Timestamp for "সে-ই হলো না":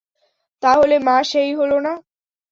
1.23-1.93